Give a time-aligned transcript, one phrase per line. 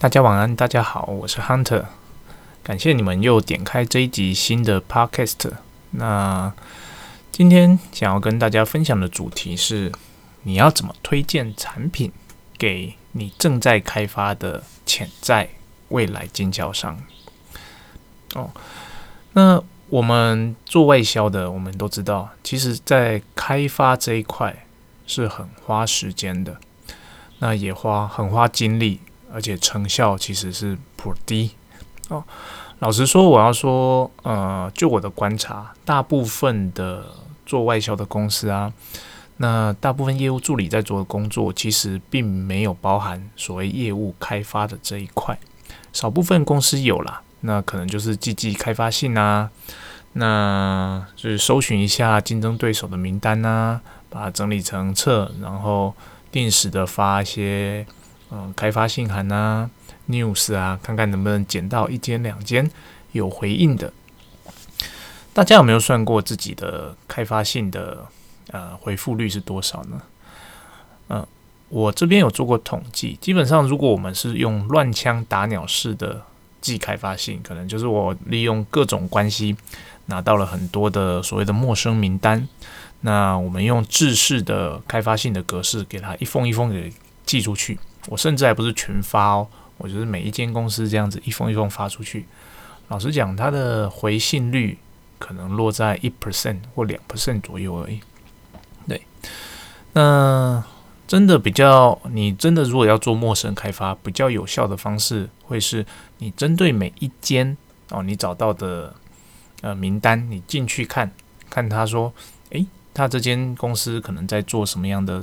[0.00, 1.84] 大家晚安，大家好，我是 Hunter，
[2.62, 5.52] 感谢你们又点开这一集新的 Podcast。
[5.90, 6.54] 那
[7.30, 9.92] 今天想要跟大家分享的主题是，
[10.44, 12.10] 你要怎么推荐产品
[12.56, 15.50] 给你正在开发的潜在
[15.90, 16.98] 未来经销商？
[18.34, 18.50] 哦，
[19.34, 24.64] 那我们做外销的，我们都知道，其实在开发这一块
[25.06, 26.56] 是很花时间的。
[27.40, 29.00] 那也花很花精力，
[29.32, 31.50] 而且成效其实是颇低
[32.08, 32.22] 哦。
[32.80, 37.04] 老实说，我要说，呃，就我的观察，大部分的
[37.44, 38.72] 做外销的公司啊，
[39.36, 45.38] 那大部分业务助理在做的工作，其实并没有包含所谓业务开发的这一块。
[45.92, 49.50] 少部分公司有啦，那可能就是记记开发信啊，
[50.14, 55.94] 那就是搜寻一下竞争对手的名单啊，把它整理成册，然后。
[56.32, 57.84] 定时的发一些
[58.30, 59.68] 嗯开发信函啊、
[60.08, 62.70] news 啊，看看能不能捡到一间两间
[63.12, 63.92] 有回应的。
[65.32, 68.06] 大家有没有算过自己的开发信的
[68.50, 70.02] 呃回复率是多少呢？
[71.08, 71.26] 嗯，
[71.68, 76.22] 我这边有做过统计，基本上如果我们是用乱枪打鸟式的
[76.60, 79.56] 寄开发信，可能就是我利用各种关系
[80.06, 82.46] 拿到了很多的所谓的陌生名单。
[83.02, 86.92] 那我们用制式的开发信的格式，给他一封一封给
[87.24, 87.78] 寄出去。
[88.08, 89.48] 我甚至还不是群发哦，
[89.78, 92.26] 我就是每一间公司这样子一封一封发出去。
[92.88, 94.78] 老实讲，它的回信率
[95.18, 98.00] 可能落在一 percent 或两 percent 左右而已。
[98.88, 99.02] 对，
[99.92, 100.64] 那
[101.06, 105.84] 真的比较，你真的如果要做陌生开发，比较有效的方式，会是
[106.18, 107.56] 你针对每一间
[107.90, 108.94] 哦，你找到的
[109.60, 111.10] 呃名单，你进去看
[111.48, 112.12] 看他说，
[112.50, 112.66] 诶。
[112.92, 115.22] 他这间公司可能在做什么样的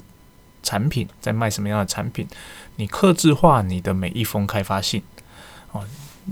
[0.63, 2.27] 产品，在卖什么样的产品？
[2.75, 5.02] 你克制化你的每一封开发信
[5.72, 5.83] 哦，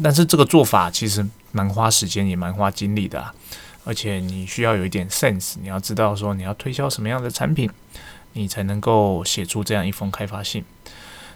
[0.04, 3.34] 但是这个做法其实蛮花时间，也蛮花精力的啊。
[3.84, 7.70] 而且你需要有一点 sense，你要知道说你要推销什么样的产品，
[8.34, 10.64] 你才能够写出这样一封开发信。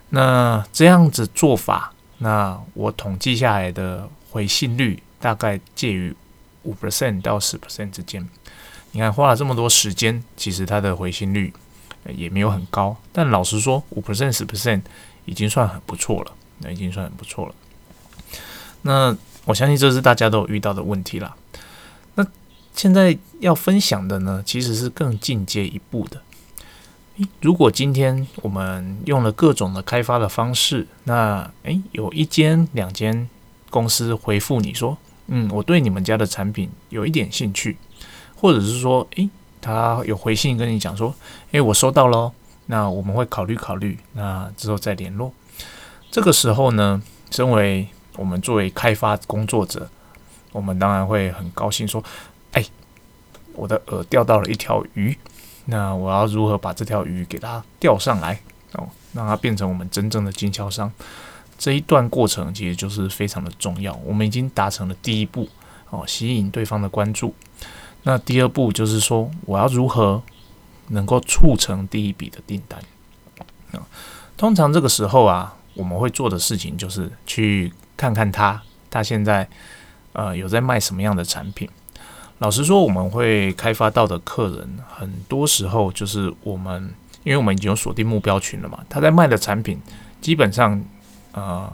[0.10, 6.16] 那这样子做法，那我统计下来的回信率大概介于
[6.64, 8.28] 五 percent 到十 percent 之间。
[8.92, 11.54] 你看，花了这么多时间，其实它的回信率
[12.16, 12.96] 也没有很高。
[13.12, 14.82] 但老实说，五 percent、十 percent
[15.26, 17.56] 已经算很不错了，那已经算很不错了。
[18.82, 19.16] 那
[19.46, 21.36] 我相信这是大家都有遇到的问题啦。
[22.16, 22.26] 那
[22.74, 26.22] 现在要分享的呢，其实是更进阶一步的。
[27.42, 33.28] 如果今天我们用了各种的开发的方式，那诶，有一间、两间
[33.70, 37.78] 公司回复你说：“嗯，我对你们家的产品有一点兴趣。”
[38.42, 39.30] 或者是说，诶，
[39.62, 41.14] 他有回信跟你讲说，
[41.52, 42.32] 诶，我收到了，
[42.68, 45.34] 那我们会考虑考虑，那之后再联络。
[46.12, 49.90] 这个时候呢，身为我们作为开发工作者，
[50.52, 52.04] 我们当然会很高兴说，
[52.54, 52.66] 哎，
[53.54, 55.18] 我的饵钓到了一条鱼，
[55.66, 58.40] 那我要如何把这条鱼给它钓上来
[58.74, 60.92] 哦，让它变成我们真正的经销商？
[61.58, 63.94] 这一段过程其实就是非常的重要。
[64.06, 65.48] 我们已经达成了第一步
[65.90, 67.36] 哦，吸引对方的关注。
[68.04, 70.22] 那第二步就是说，我要如何
[70.88, 72.80] 能够促成第一笔的订单
[73.74, 73.86] 啊？
[74.38, 79.48] 通常这个时候啊，我们会做的事情就是去看看他，他现在
[80.14, 81.70] 呃有在卖什么样的产品。
[82.40, 86.94] 老实说，我们会开发到的客人，很多时候就是我们，
[87.24, 89.80] 因为我们已经有锁定目标群了嘛，他在卖的产品
[90.22, 90.82] 基本上
[91.34, 91.72] 呃。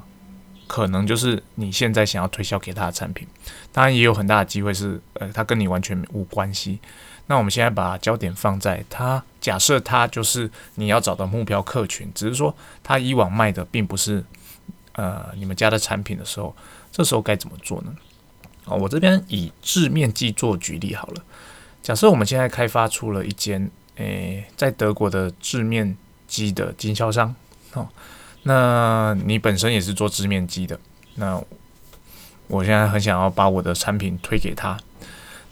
[0.68, 3.28] 可能就是你现在想要推销给他的产品，
[3.72, 6.80] 当然也有很大的机会是，呃，他跟你完全无关系。
[7.28, 14.24] 那我们现在把焦点放在他，假设他就是你要找的目标客群，只是说他以往卖的并不是
[14.94, 16.56] 呃你们家的产品的时候，
[16.92, 17.96] 这时候该怎么做呢？
[18.66, 21.24] 哦，我这边以制面机做举例好了。
[21.82, 25.96] 假设我们现在开发出了一间，诶，在德国的制面
[26.28, 27.34] 机的经销商，
[27.74, 27.88] 哦。
[28.48, 30.80] 那你本身也是做织面机的，
[31.16, 31.42] 那
[32.47, 34.78] 我现在很想要把我的产品推给他。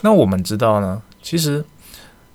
[0.02, 1.66] 那我们知道呢，其实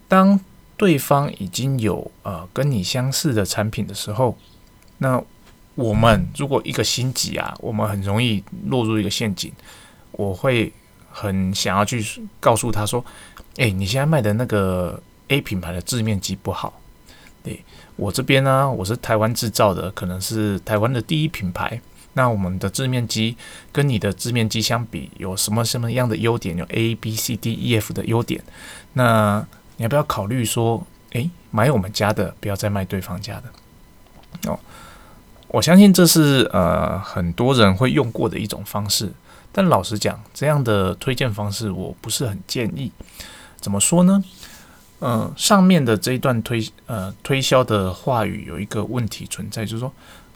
[0.08, 0.40] 当
[0.76, 4.36] 对方已经有呃跟你相似的产品的时候，
[4.98, 5.22] 那
[5.76, 9.52] 我们如果一个心急啊，我们很容易落入一个陷阱。
[10.10, 10.72] 我会
[11.12, 12.04] 很想要去
[12.40, 13.04] 告诉他说
[13.58, 16.80] ：“哎，你现在卖的那个 A 品牌的制面机不好。”
[17.44, 17.62] 对。
[17.98, 21.80] 我这边呢，我是台湾制造的，可能是台湾的第一品牌。
[22.12, 23.36] 那我们的制面机
[23.72, 26.56] 跟你的制面机相比，有什么什么样的优点？
[26.56, 28.40] 有 A、B、C、D、E、F 的优点。
[28.92, 29.44] 那
[29.78, 34.50] 你要不要考虑说，诶，买我们家的，不要再卖对方家的？
[34.50, 34.58] 哦，
[35.48, 39.12] 我相信这是呃很多人会用过的一种方式，
[39.50, 42.92] 但老实讲，这样的推荐方式我不是很建议。
[43.60, 44.22] 怎么说呢？
[45.00, 49.92] 嗯，上面的这一段推呃推销的话语有一个问题存在，就是说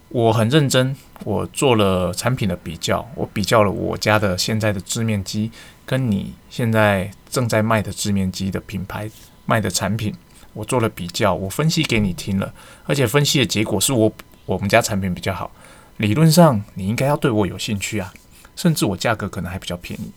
[0.09, 0.95] 我很认真，
[1.25, 5.51] 我做了产品的比较，我比较了我家的现在的制面机
[5.85, 9.11] 跟你现在正在卖的制面机的品牌
[9.47, 10.15] 卖的产品，
[10.53, 12.55] 我做了比较，我分析给你听了，
[12.85, 14.13] 而且分析的结果是我
[14.47, 15.51] 我们家产品比较好，
[15.97, 18.15] 理论上你应该要对我有兴趣啊，
[18.55, 20.13] 甚至我价格可能还比较便宜，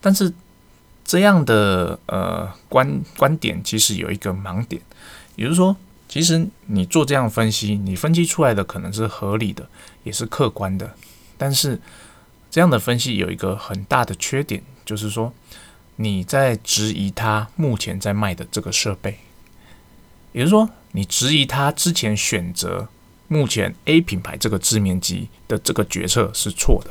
[0.00, 0.32] 但是。
[1.06, 4.82] 这样的呃观观点其实有一个盲点，
[5.36, 5.76] 也就是说，
[6.08, 9.68] 其实你做这样分析，你分析出来的可能是合理的，
[10.02, 10.94] 也是客观的，
[11.38, 11.80] 但是
[12.50, 15.32] 这样的分析有一个很大的缺点，就是说
[15.94, 19.20] 你在质疑他目前在卖的这个设备，
[20.32, 22.88] 也就是说，你质疑他之前选择
[23.28, 26.90] 目前 A 品牌这个制面机的这个决策是错的。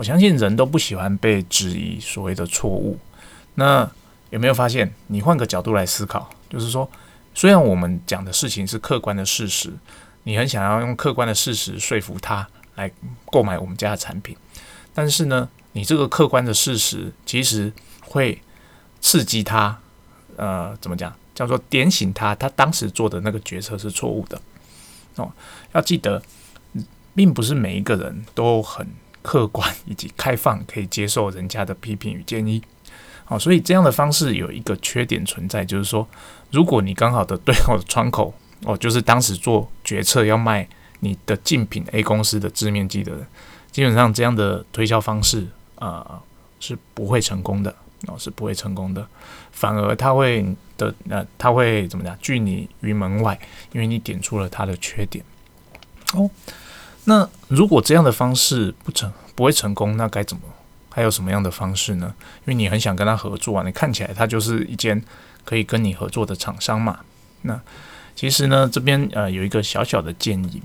[0.00, 2.98] 我相信人都不喜欢被质疑所谓的错误。
[3.56, 3.86] 那
[4.30, 4.90] 有没有发现？
[5.08, 6.90] 你换个角度来思考，就是说，
[7.34, 9.70] 虽然我们讲的事情是客观的事实，
[10.22, 12.90] 你很想要用客观的事实说服他来
[13.26, 14.34] 购买我们家的产品，
[14.94, 17.70] 但是呢，你这个客观的事实其实
[18.00, 18.40] 会
[19.02, 19.78] 刺激他，
[20.36, 21.14] 呃，怎么讲？
[21.34, 24.40] 叫做点醒他，他当时做的那个决策是错误的。
[25.16, 25.30] 哦，
[25.74, 26.22] 要记得，
[27.14, 28.86] 并不是每一个人都很。
[29.22, 32.62] 客观以及开放，可以接受人家的批评与建议。
[33.24, 36.06] 好，所以这样的方式有一个缺点存在，就是说，
[36.50, 38.34] 如果你刚好的对口的窗口
[38.64, 40.68] 哦，就是当时做决策要卖
[40.98, 43.26] 你的竞品 A 公司的制面机的人，
[43.70, 45.46] 基本上这样的推销方式
[45.76, 46.20] 啊
[46.58, 47.72] 是不会成功的
[48.08, 49.06] 哦，是不会成功的，
[49.52, 50.44] 反而他会
[50.76, 53.38] 的呃，他会怎么讲拒你于门外，
[53.72, 55.24] 因为你点出了他的缺点
[56.14, 56.28] 哦。
[57.04, 60.42] 那如果这样的方式不成不会成功，那该怎么？
[60.92, 62.12] 还有什么样的方式呢？
[62.40, 65.00] 因为你很想跟他合作啊，你看起来他就是一间
[65.44, 66.98] 可以跟你合作的厂商嘛。
[67.42, 67.58] 那
[68.16, 70.60] 其实呢，这边呃有一个小小的建议：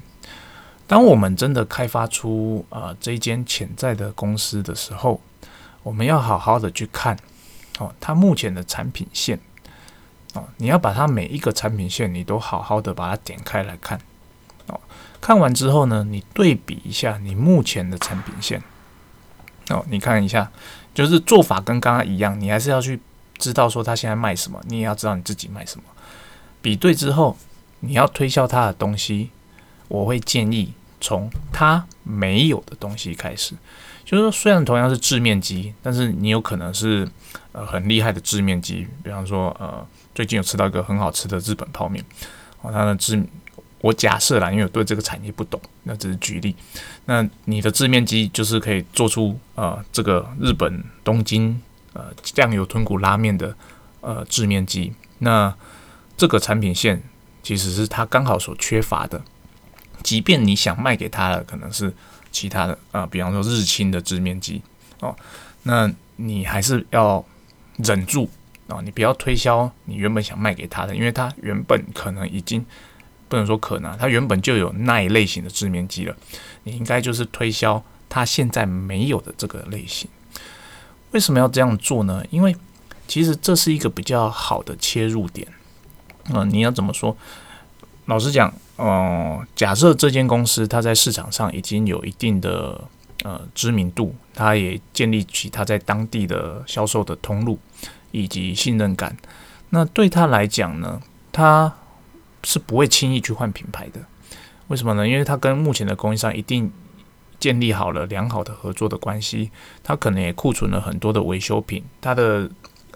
[0.88, 5.22] 当我们真的开发出啊这一间潜在的公司的时候，
[5.84, 7.16] 我们要好好的去看
[7.78, 9.40] 哦，它目前的产品线
[10.34, 14.02] 哦，你要把它每一个产品线，你都好好的把它点开来看。
[14.68, 14.80] 哦
[15.22, 18.62] 看完之后呢，你对比一下你目前的产品线
[19.70, 20.52] 哦，你看一下，
[20.94, 23.00] 就是做法跟刚刚一样，你还是要去
[23.40, 25.84] 知道说他现在卖什么，你也要知道你自己卖什么。
[26.62, 27.36] 比对之后，
[27.80, 29.32] 你要推销他的东西，
[29.88, 30.72] 我会建议
[31.02, 33.56] 从他没有的东西开始。
[34.04, 37.10] 就是说，虽然同样是制面机，但是你有可能是
[37.52, 39.84] 呃很厉害的制面机，比方说呃
[40.14, 42.06] 最近有吃到一个很好吃的日本泡面
[42.62, 43.26] 哦，它的制。
[43.86, 46.56] 我假设啦，因为我对这个产业不懂，那只是举例。
[47.06, 51.62] 那你的制面机就是可以做出呃这个日本东京
[51.94, 53.56] 呃酱油豚骨拉面的
[54.02, 54.92] 呃制面机。
[55.20, 55.54] 那
[56.18, 57.00] 这个产品线
[57.44, 59.22] 其实是他刚好所缺乏的。
[60.02, 61.94] 即便你想卖给他的可能是
[62.32, 64.64] 其他的啊，比方说日清的制面机
[65.00, 65.16] 哦，
[65.62, 67.24] 那你还是要
[67.78, 68.28] 忍住
[68.68, 72.66] 啊，你不要推销你原本想卖给他的，因为他原本可能已经。
[73.28, 76.16] 不能说可能，它原本就有那一类型的制面机了。
[76.64, 80.10] 你应该就是推销它现在没有的这个类型。
[81.12, 82.24] 为什么要这样做呢？
[82.30, 82.56] 因为
[83.08, 85.48] 其实这是一个比较好的切入点。
[86.34, 87.16] 嗯，你要怎么说？
[88.06, 92.80] 老实讲，哦，假设这间公司它在市场上已经有一定的
[93.24, 97.58] 呃知名度，它也建立起它在当地的销售的通路
[98.12, 99.16] 以及信任感。
[99.70, 101.02] 那对他来讲呢，
[101.32, 101.74] 他
[102.46, 104.00] 是不会轻易去换品牌的，
[104.68, 105.08] 为什么呢？
[105.08, 106.72] 因为他跟目前的供应商一定
[107.40, 109.50] 建立好了良好的合作的关系，
[109.84, 112.48] 他可能也库存了很多的维修品，他的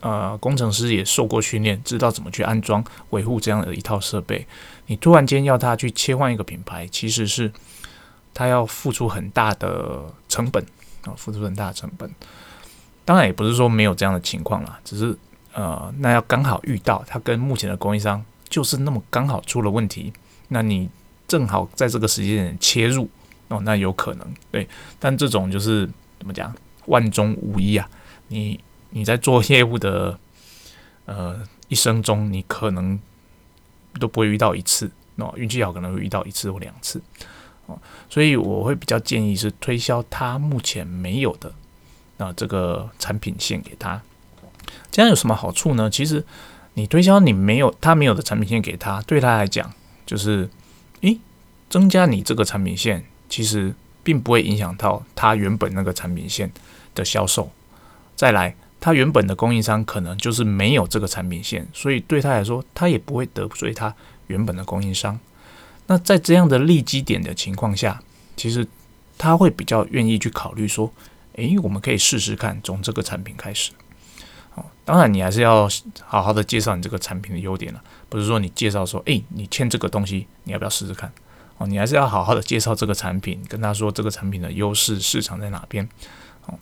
[0.02, 4.46] 呃工程师也受过训练，知道怎么去安装维护这样的一套设备。
[4.86, 7.52] 你突然间要他去切换一个品牌，其实是
[8.34, 10.64] 他要付出很大的成本
[11.06, 12.10] 啊，付出很大的成本。
[13.04, 15.18] 当然也不是说没有这样的情况啦，只是
[15.54, 18.24] 呃，那要刚好遇到他跟目前的供应商。
[18.50, 20.12] 就是那么刚好出了问题，
[20.48, 20.90] 那你
[21.28, 23.08] 正好在这个时间点切入
[23.50, 24.68] 哦，那有可能对，
[25.00, 25.88] 但这种就是
[26.18, 26.52] 怎么讲，
[26.88, 27.88] 万中无一啊。
[28.30, 30.18] 你你在做业务的
[31.06, 33.00] 呃一生中，你可能
[34.00, 37.00] 都不会遇到一次哦，运气好可能会遇到一次或两次
[37.68, 37.80] 哦，
[38.10, 41.54] 所以我会比较建议是推销他目前没有的
[42.18, 44.02] 那这个产品线给他，
[44.90, 45.88] 这样有什么好处呢？
[45.88, 46.26] 其实。
[46.76, 49.74] 你推销你没有他没有的产品线给他，对他来讲
[50.06, 50.50] 就是，
[51.02, 51.20] 诶，
[51.70, 53.74] 增加你这个产品线，其实
[54.04, 56.52] 并不会影响到他原本那个产品线
[56.96, 57.52] 的销售。
[58.16, 63.94] 再来，他原本的供应商可能就是没有这个产品线，所以对他来说，他也不会得罪他
[64.28, 65.20] 原本的供应商。
[65.88, 68.02] 那在这样的利基点的情况下，
[68.36, 68.68] 其实
[69.18, 70.92] 他会比较愿意去考虑说，
[71.34, 73.72] 诶，我们可以试试看从这个产品开始。
[74.90, 75.70] 当然你还是要
[76.04, 81.14] 好好的介绍你这个产品的优点了，不是说你介绍说，诶，你欠这个东西，你要不要试试看？
[81.60, 85.88] 哦，你还是要好好的介绍这个产品，跟他说这个产品的优势市场在哪边。
[86.48, 86.58] 哦，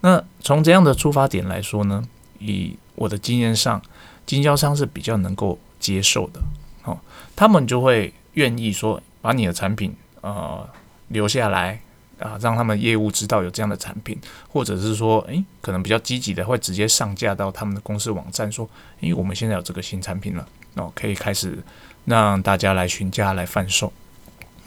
[0.00, 2.02] 那从这样的出发点来说呢，
[2.38, 3.82] 以我的经验上，
[4.24, 6.40] 经销商是比较能够接受的。
[6.84, 6.98] 哦，
[7.36, 10.66] 他们就会愿意说把你的产品呃
[11.08, 11.78] 留下来
[12.18, 14.18] 啊，让他们业务知道有这样的产品，
[14.48, 18.68] 或者是说，诶，可能比较积极的会直接上架到他们的公司网站，说，
[19.00, 21.58] 诶，我们现在有这个新产品了，哦，可以开始
[22.06, 23.92] 让大家来询价来贩售。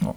[0.00, 0.14] 哦，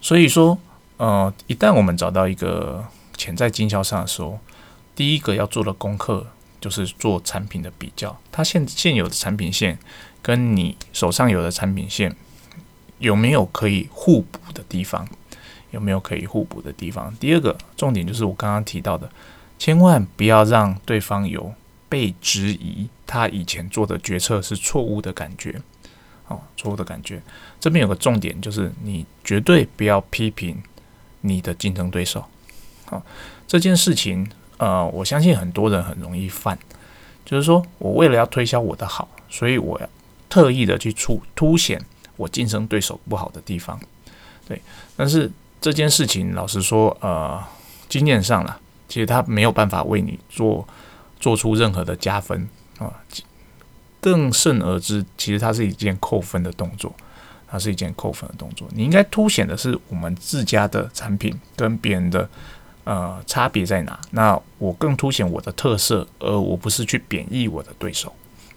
[0.00, 0.56] 所以说，
[0.96, 2.84] 呃，一旦我们找到一个
[3.16, 4.38] 潜在经销商的时候，
[4.94, 6.26] 第一个要做的功课
[6.60, 9.78] 就是做产品的比较，它现现有的产品线
[10.22, 12.14] 跟你手上有的产品线
[12.98, 15.08] 有没有可以互补的地方？
[15.70, 17.14] 有没有可以互补的地方？
[17.20, 19.10] 第二个重点就是我刚刚提到的，
[19.58, 21.52] 千万不要让对方有
[21.88, 25.60] 被质疑他以前做的决策是错误的感觉。
[26.28, 27.20] 哦，错误的感觉。
[27.58, 30.62] 这边有个重点，就是你绝对不要批评
[31.22, 32.24] 你的竞争对手。
[32.86, 33.02] 好，
[33.48, 36.56] 这件事情，呃，我相信很多人很容易犯，
[37.24, 39.88] 就是说我为了要推销我的好，所以我要
[40.28, 41.84] 特意的去出凸显
[42.16, 43.78] 我竞争对手不好的地方。
[44.46, 44.62] 对，
[44.96, 47.42] 但是这件事情，老实说，呃，
[47.88, 50.66] 经验上了，其实他没有办法为你做
[51.18, 52.48] 做出任何的加分
[52.78, 52.92] 啊。
[54.00, 56.90] 更甚而之，其实它是一件扣分的动作，
[57.46, 58.66] 它是一件扣分的动作。
[58.72, 62.26] 你应该凸显的是我们自家的产品跟别人的
[62.84, 64.00] 呃差别在哪？
[64.12, 68.10] 那我更凸显我的特色，而我不是去贬义我的对手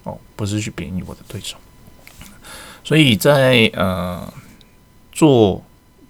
[0.04, 1.58] 哦，不是去贬义我的对手。
[2.86, 4.34] 所以在呃
[5.12, 5.62] 做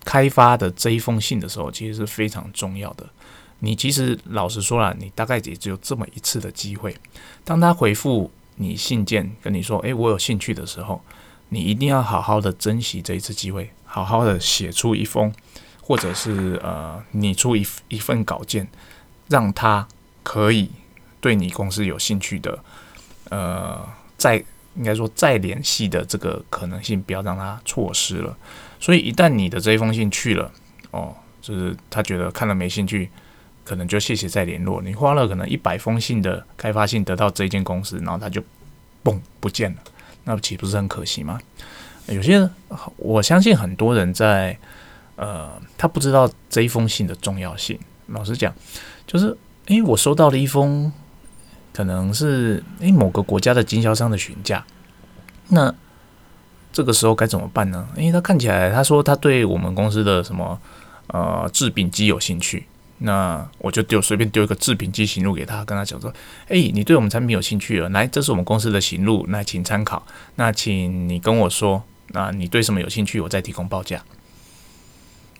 [0.03, 3.07] 开发的这一封信的时候，其实是非常重要的。
[3.59, 6.95] 你其实老实说了，你大概也只有这么一次的机会，
[7.43, 8.31] 当他回复。
[8.57, 11.01] 你信件跟你说，诶，我有兴趣的时候，
[11.49, 15.33] 你一定要好好的珍惜这一次机会，好好的写出一封，
[15.81, 18.67] 或者是呃，拟出一一份稿件，
[19.27, 19.87] 让他
[20.21, 20.69] 可以
[21.19, 22.63] 对你公司有兴趣的，
[23.31, 23.83] 呃，
[24.17, 24.45] 在
[24.75, 28.35] 应该说再联系的这个可能性，不要让他错失了。
[28.79, 30.51] 所以一旦你的这一封信去了，
[30.91, 33.09] 哦，就是他觉得看了没兴趣。
[33.65, 34.81] 可能就谢谢再联络。
[34.81, 38.43] 你花了可能一百封信的开发信得到这间公司，然后他就
[39.01, 39.77] 嘣不见了，
[40.25, 41.39] 那岂不是很可惜吗？
[42.07, 42.49] 有些人
[42.97, 44.59] 我相信很多人在
[45.15, 47.79] 呃，他不知道这一封信的重要性。
[48.07, 48.53] 老实讲，
[49.07, 49.33] 就是
[49.67, 50.91] 诶，我收到了一封
[51.73, 54.63] 可能是诶某个国家的经销商的询价，
[55.49, 55.73] 那
[56.71, 57.87] 这个时候该怎么办呢？
[57.97, 60.57] 因为他看起来他说他对我们公司的什么
[61.07, 62.65] 呃制品机有兴趣。
[62.99, 66.13] 那我就丢随便丢一个制品机行录给他，跟他讲说
[66.47, 70.05] ：“哎，你对我们产品有兴趣了，来，这是我们公司的行录，那请参考。
[70.35, 74.01] 那请你跟我说，那你对什么有兴趣，我再提供报价。”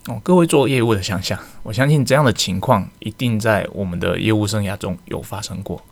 [0.08, 5.82] 哦，各位做业务的想想，我相信这样的情况一定在我们的业务生涯中有发生过。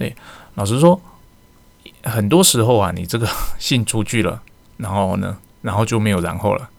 [0.00, 0.16] 对，
[0.54, 0.98] 老实说，
[2.02, 3.28] 很多时候啊，你这个
[3.60, 4.42] 信出去了，
[4.78, 6.70] 然后呢，然后就没有然后了。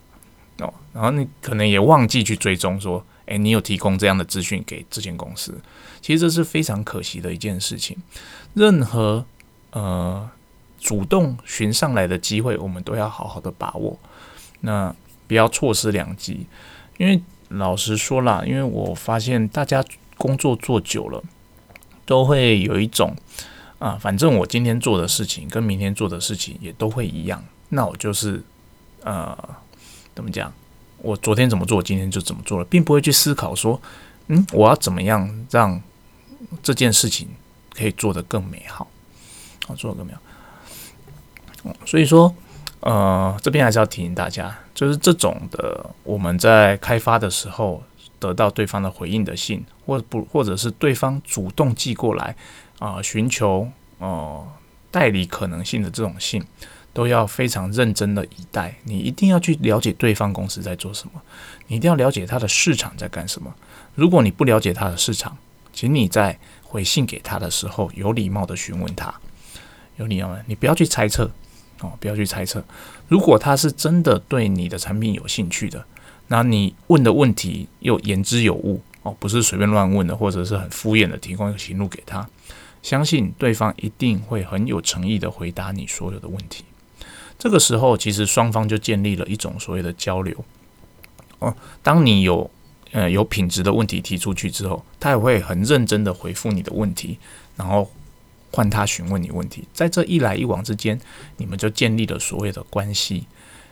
[0.57, 3.05] 哦，然后你可能也忘记去追踪说。
[3.27, 5.55] 诶，你有提供这样的资讯给这间公司，
[6.01, 7.95] 其实这是非常可惜的一件事情。
[8.55, 9.23] 任何
[9.69, 10.29] 呃
[10.79, 13.97] 主动寻上来的机会，我们都要好好的把握，
[14.61, 14.93] 那
[15.27, 16.45] 不要错失良机。
[16.97, 19.85] 因为老实说啦，因为我发现大家
[20.17, 21.23] 工作做久了，
[22.05, 23.15] 都会有一种
[23.79, 28.43] 啊，反正我今天做的事情跟明天做的事情也都会一样，那我就是
[29.03, 29.37] 呃，
[30.13, 30.53] 怎么讲？
[30.97, 33.81] 我昨天怎么做，今天就怎么做了，并不会去思考说，
[34.27, 35.81] 嗯，我要怎么样让
[36.61, 37.27] 这件事情
[37.75, 38.87] 可以做得更美好，
[39.67, 40.21] 啊做得更美好。
[41.85, 42.31] 所以说，
[42.81, 47.83] 呃，这边还是要提醒大家，就是这种的，我们在开发的时候
[48.21, 52.33] 得到对方的回应的信，或不，或者是对方主动寄过来
[52.79, 54.47] 啊，寻求呃
[54.89, 56.41] 代理可能性的这种信。
[56.93, 61.21] 都要非常认真的以待，你一定要去了解对方公司在做什么，
[61.67, 63.55] 你一定要了解他的市场在干什么。
[63.95, 65.37] 如果你不了解他的市场，
[65.71, 69.13] 请你在回信给他的时候有礼貌的询问他，
[69.95, 71.31] 有礼貌的，你不要去猜测
[71.79, 72.61] 哦，不要去猜测。
[73.07, 75.85] 如果他是真的对你的产品有兴趣的，
[76.31, 82.25] 那你问的问题又言之有物哦，不是随便乱问的，或者是很敷衍的提供一个行路给他，
[82.81, 86.63] 相信对方一定会很有诚意的回答你所有的问题。
[87.37, 90.33] 这个时候，其实双方就建立了一种所谓的交流。
[91.39, 92.49] 哦，当你有
[92.93, 97.17] 呃有品质的问题提出去之后，他也会很认真的回复你的问题，
[97.57, 97.91] 然后
[98.51, 100.97] 换他询问你问题，在这一来一往之间，
[101.35, 103.25] 你们就建立了所谓的关系。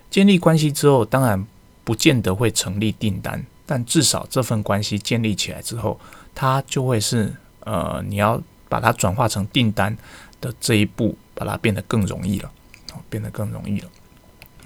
[0.10, 1.48] 建立关系之后，当然
[1.90, 6.00] 不见得会成立订单，但至少这份关系建立起来之后，
[6.36, 9.98] 它就会是呃你要把它转化成订单
[10.40, 12.52] 的这一步，把它变得更容易了，
[12.94, 13.90] 哦，变得更容易了，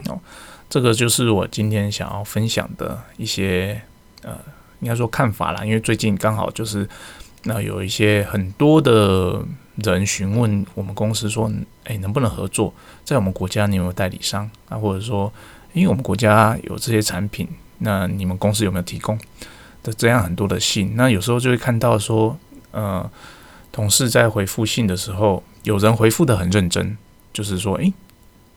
[0.10, 0.20] 哦。
[0.70, 3.82] 这个就是我今天想要分享的一些
[4.22, 4.38] 呃，
[4.82, 5.64] 应该说看法啦。
[5.64, 6.86] 因为最近刚好就是
[7.44, 9.42] 那有一些很多的
[9.76, 11.50] 人询问我们公司说，
[11.86, 12.74] 哎，能不能合作？
[13.06, 14.78] 在我们国家你有没有代理商啊？
[14.78, 15.32] 或者说，
[15.74, 17.48] 因为我们国家有这些产品，
[17.80, 19.20] 那你们公司有没有提供
[19.84, 20.94] 的这样很多的信？
[20.96, 22.38] 那有时候就会看到说，
[22.72, 23.10] 呃，
[23.72, 26.98] 同事在回复信的时候，有人回复的很认真，
[27.34, 27.94] 就是说，诶。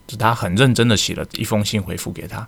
[0.08, 2.46] 是他很认真的写了一封信回复给他，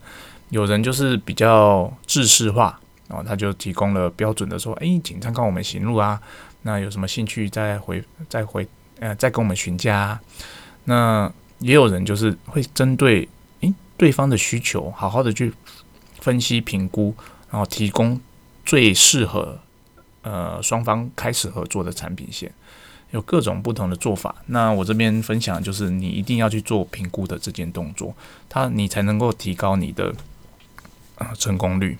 [0.50, 6.20] 有人就是比较制式化，然后他就提供了标准的说，哎，请参考我们行路啊，
[6.62, 8.64] 那有什么兴趣再回再回
[9.00, 10.16] 呃再跟我们询价。
[10.84, 13.28] 那也有人就是会针对
[13.98, 15.52] 对方的需求，好好的去
[16.20, 17.14] 分析评估，
[17.50, 18.18] 然后提供
[18.64, 19.58] 最适合
[20.22, 22.50] 呃双方开始合作的产品线。
[23.10, 28.14] 有各种不同的做法，那我这边分享就是你一定要去做评估的这件动作，
[28.50, 30.14] 它你才能够提高你的
[31.16, 31.96] 啊成功率。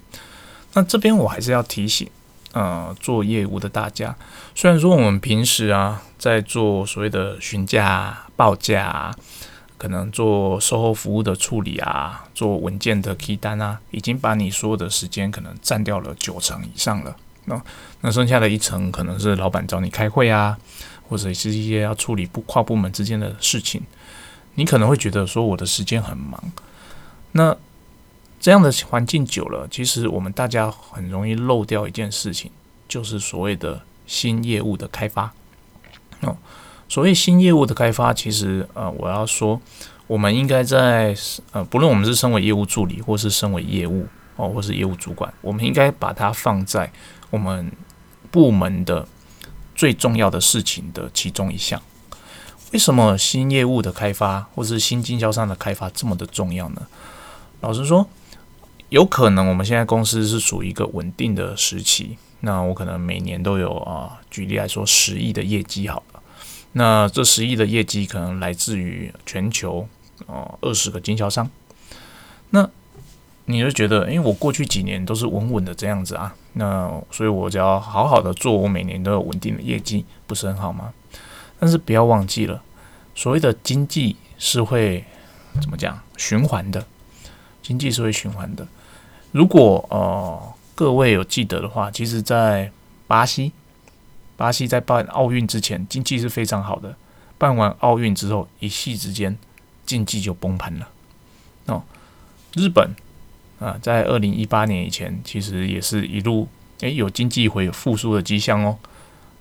[0.74, 2.06] 那这边我还是要提醒，
[2.52, 4.14] 呃，做业务的大家，
[4.54, 9.10] 虽然说我们平时啊在做所谓的询价、报价，
[9.78, 17.16] 可能做售后服务的处理啊，做文件的批单啊，已经把你所有的时间可能占掉了九成以上了。
[17.46, 17.62] 那
[18.02, 20.58] 那剩下的一层可能是老板找你开会啊。
[21.10, 23.80] 或者是一些要处理部跨部门之间的事情，
[24.56, 26.52] 你可能会觉得说我的时间很忙。
[27.32, 27.56] 那
[28.38, 32.50] 这样的环境久了，其实我们大家很容易漏掉一件事情，
[32.86, 35.32] 就是所谓的新业务的开发。
[36.20, 36.36] 哦，
[36.88, 39.60] 所谓新业务的开发，其实呃，我要说，
[40.06, 41.14] 我们应该在
[41.52, 46.90] 呃，不论我们是身为业务助理，或是身为业务哦，或是业务主管，我们应该把它放在
[47.30, 47.70] 我们
[48.30, 49.06] 部门的。
[49.78, 51.80] 最重要的事情的其中一项，
[52.72, 56.82] 为什么新业务的开发或是新经销商的开发这么的重要呢？
[57.60, 58.04] 老实说，
[58.88, 66.02] 有可能我们现在公司是属于一个稳定的时期，那我可能每年都有啊，举例来说十亿的业绩好，
[66.72, 69.88] 那这十亿的业绩可能来自于全球
[70.26, 71.50] 哦二十个经销商，
[72.50, 72.68] 那。
[73.50, 80.92] 你就觉得，因为我过去几年都是稳稳的这样子啊，那所以我只要好好的做，我每年都有稳定的业绩，不是很好吗？
[81.58, 82.62] 但是不要忘记了，
[83.14, 85.02] 所谓的经济是会
[85.62, 86.84] 怎么讲循环的，
[87.62, 88.68] 经济是会循环的。
[89.32, 92.70] 如果呃各位有记得的话，其实在
[93.06, 93.52] 巴西，
[94.38, 96.96] 巴西在办奥运之前经济是非常好的，
[97.36, 99.36] 办完奥运之后一夕之间
[99.84, 100.88] 经济就崩盘了。
[101.66, 101.82] 哦，
[102.54, 102.88] 日本。
[103.58, 106.46] 啊，在二零一八年以前，其实也是一路
[106.78, 108.78] 诶有经济会复苏的迹象哦。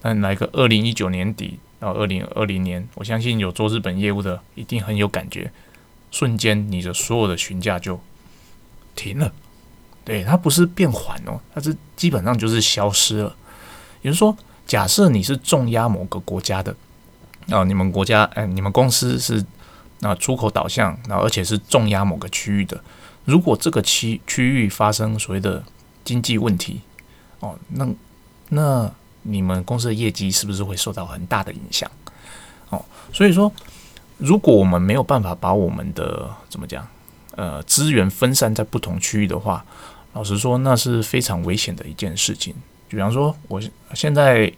[0.01, 5.51] 但来个二零一九年底到二零二零年，我相信有做日本业务的一定很有感觉，
[6.09, 7.99] 瞬间你的所有的询价就
[8.95, 9.31] 停了。
[10.03, 13.35] 对，它不是变缓哦，它是基本上就是消失了。
[14.01, 14.35] 也就是说，
[14.67, 16.75] 假设你是重压某个国家的，
[17.49, 19.43] 哦，你们国家哎，你们公司是
[20.01, 22.79] 那出口导向，然后而且是重压某个区域的。
[23.23, 25.63] 如果这个区区域发生所谓的
[26.03, 26.81] 经济问题，
[27.39, 27.87] 哦，那
[28.49, 28.91] 那
[29.23, 31.89] 你们公司的业绩是不是会受到很大的影响？
[32.69, 33.51] 哦，所以说，
[34.17, 36.85] 如果我们没有办法把我们的怎么讲，
[37.35, 39.65] 呃，资源分散在不同区域的话，
[40.13, 42.53] 老实说，那是非常危险的一件事情。
[42.89, 43.61] 就比方说，我
[43.93, 44.51] 现在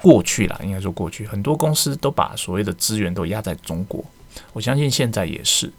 [0.00, 4.04] 过去了，应该说过去，很多公司都把所谓的资源都压在中国，
[4.52, 5.72] 我相信现在也是。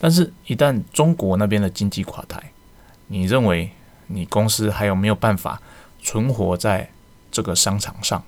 [0.00, 2.52] 但是，一旦中国那边的经济垮台，
[3.08, 3.70] 你认为
[4.08, 5.60] 你公司还有没有办法
[6.02, 6.90] 存活在
[7.30, 8.22] 这个商场上？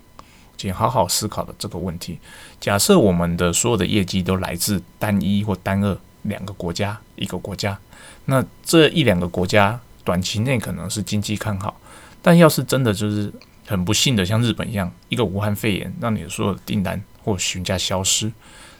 [0.56, 2.18] 请好好思考的这个问题。
[2.60, 7.78] 假设我们的所有的业绩都来自单一或单二两个国家、一个国家，
[8.26, 11.80] 那这一两个国家短期内可能是经济看好，
[12.22, 13.32] 但要是真的就是
[13.66, 18.32] 很不幸的，像日本一样，一个武汉肺炎让你所有的订单或询价消失，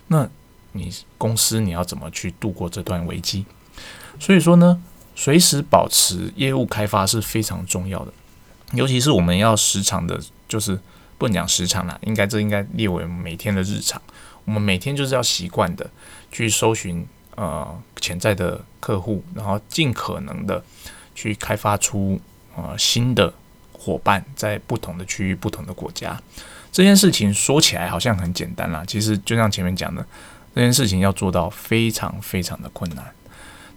[0.08, 0.28] 那
[0.72, 3.44] 你公司你要怎么去度过这段危机。
[4.18, 4.82] 所以说呢，
[5.14, 8.12] 随时保持业务开发是非常重要的，
[8.72, 10.78] 尤其是我们要时常的，就是
[11.16, 14.00] 不能讲时常啦，应该这应该列为每天的日常。
[14.44, 15.88] 我们每天就是要习惯的
[16.32, 20.62] 去搜寻呃潜在的客户，然后尽可能的
[21.14, 22.20] 去开发出
[22.62, 23.32] 呃新的
[23.72, 26.20] 伙伴，在不同的区域、不同的国家。
[26.72, 30.04] 这件事情说起来好像很简单啦，其实就像前面讲的，
[30.54, 33.04] 这件事情要做到非常非常的困难。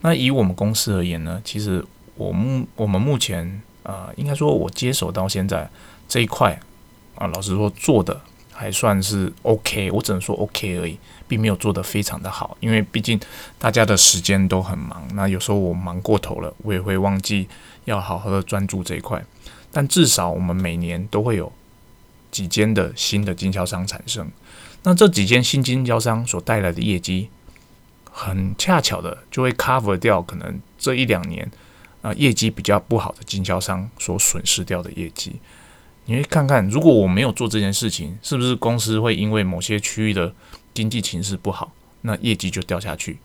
[0.02, 1.84] 那以我们公司而言呢，其实
[2.16, 5.68] 我目我们目前呃，应该说我接手到现在
[6.08, 6.60] 这一块
[7.16, 11.00] 啊，老实说做的还算是 OK，我只能说 OK 而已，
[11.34, 13.20] 并没有做得非常的好，因为毕竟
[13.58, 17.48] 大家的时间都很忙，那有时候我忙过头了，我也会忘记
[17.86, 19.26] 要好好的专注这一块。
[19.72, 21.52] 但至少我们每年都会有。
[22.34, 24.28] 几间的新的经销商产生，
[24.82, 27.30] 那这几间新经销商所带来的业绩，
[28.12, 31.48] 很恰巧的就会 cover 掉可能这一两年
[32.02, 35.36] 啊业绩比较不好的经销商所损失掉的业绩。
[36.06, 40.34] 你会看看，如果我没有做这件事情，是不是公司会因为某些区域的
[40.74, 43.18] 经济情势不好，那业绩就掉下去？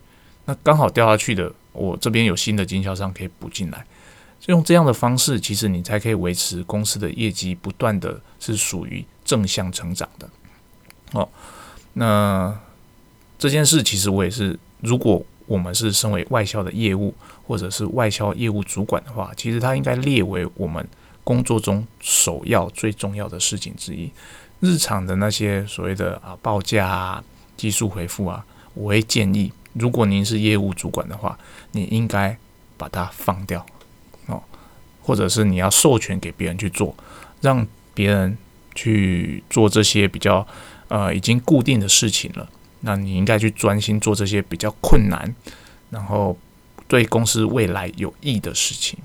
[0.44, 3.84] 那刚好掉下去的，我这边有新的经销商可以补进来。
[4.40, 10.30] 就用这样的方式，其实你才可以维持公司的业绩不断的是属于正向成长的。
[11.12, 11.28] 哦，
[11.94, 12.56] 那
[13.36, 17.12] 这件事其实我也是，如果我们是身为外销的业务
[17.46, 20.86] 或者是外销业务主管的话，其实它应该列为我们
[21.24, 24.10] 工作中首要最重要的事情之一。
[24.60, 27.24] 日常的那些所谓的啊报价啊、
[27.58, 28.42] 技术回复啊，
[28.72, 31.38] 我会建议，如果您是业务主管的话，
[31.72, 32.34] 你应该
[32.78, 33.60] 把它放掉。
[34.24, 34.42] 哦
[35.02, 36.94] 或者是你要授权给别人去做，
[37.40, 38.36] 让别人
[38.74, 40.46] 去做这些比较
[40.88, 42.46] 呃已经固定的事情了，
[42.80, 45.34] 那你应该去专心做这些比较困难，
[45.88, 46.36] 然后
[46.86, 48.98] 对公司未来有益的事情。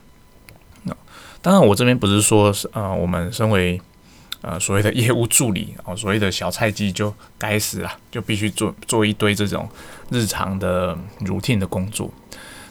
[0.84, 0.94] 那
[1.42, 3.80] 当然，我这边不是说呃我们身为
[4.44, 9.68] 呃所谓的业务助理哦，所谓的小菜鸡就该死啊，就必须做做一堆这种
[10.12, 12.12] 日常的 routine 的工作，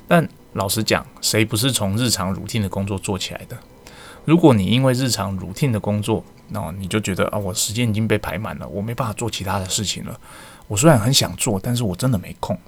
[0.07, 0.29] 但。
[0.55, 3.57] 老实讲，谁不是从日常 routine 的工作做起来的？
[4.27, 10.21] 如果你因为日常 routine 的工作，那你就觉得啊，我时间已经被排满了，我没办法做其他的事情了。
[10.69, 12.59] 我虽然很想做，但是我真的没空。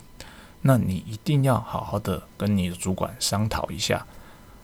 [0.63, 4.07] 那你一定要好好的跟你的主管商讨一下，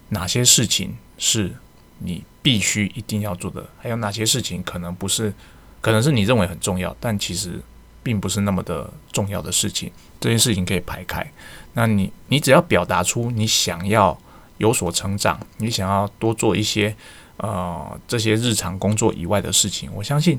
[0.08, 1.54] 哪些事情是
[2.00, 5.32] 你必须一定要做的，还有哪些事情可能不是，
[5.80, 7.60] 可能是你认为很重要，但其实
[8.02, 9.90] 并不是那么的重要的事情。
[10.18, 11.26] 这件事情可以排开。
[11.74, 14.18] 那你，你只要表达出你想要
[14.58, 16.94] 有所成长，你想要多做一些
[17.38, 20.38] 呃这些日常工作以外的事情，我相信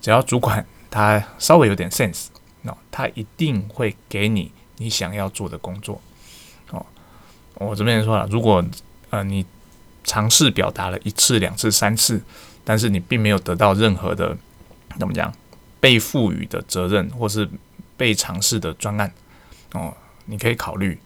[0.00, 2.26] 只要主管他稍微有点 sense，
[2.62, 6.00] 那他一定会给你你想要做的工作。
[6.70, 6.84] 哦，
[7.54, 8.62] 我这边说了，如果
[9.10, 9.46] 呃你
[10.04, 12.22] 尝试表达了一次、两次、三次，
[12.62, 14.36] 但是你并没有得到任何的
[14.98, 15.34] 怎么讲
[15.80, 17.48] 被赋予的责任，或是
[17.96, 19.12] 被尝试的专案，
[19.72, 19.92] 哦。
[20.26, 20.98] 你可以考虑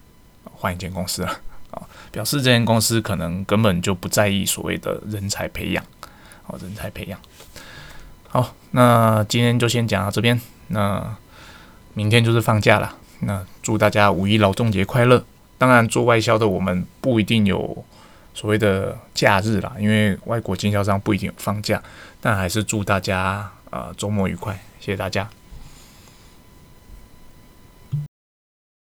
[0.44, 1.40] 换一间公司了
[1.72, 1.82] 啊，
[2.12, 5.84] 表示这间公司可能根本就不在意所谓的人才培养，
[6.46, 7.18] 哦，人才培养。
[8.28, 11.16] 好，那今天就先讲到这边，那
[11.94, 15.24] 明天就是放假了，那祝大家五一劳动节快乐。
[15.58, 17.84] 当然，做外销的我们不一定有
[18.38, 21.82] 所谓的假日啦，因为外国经销商不一定放假，
[22.20, 25.28] 但还是祝大家呃周末愉快，谢谢大家。